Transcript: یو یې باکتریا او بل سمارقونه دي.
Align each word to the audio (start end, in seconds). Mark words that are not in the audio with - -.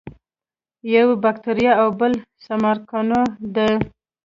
یو 0.93 1.07
یې 1.11 1.17
باکتریا 1.23 1.71
او 1.81 1.87
بل 1.99 2.13
سمارقونه 2.45 3.19
دي. 3.55 3.71